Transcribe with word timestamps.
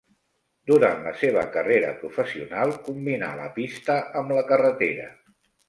Durant 0.69 1.03
la 1.07 1.11
seva 1.23 1.43
carrera 1.57 1.91
professional 1.99 2.75
combinà 2.89 3.31
la 3.43 3.47
pista 3.61 4.01
amb 4.25 4.37
la 4.41 4.49
carretera. 4.51 5.09